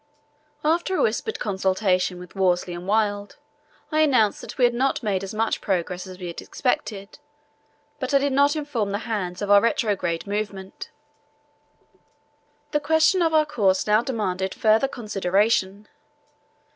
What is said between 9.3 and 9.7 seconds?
of our